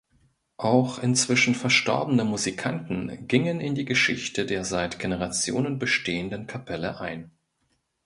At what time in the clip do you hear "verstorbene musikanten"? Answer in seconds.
1.53-3.27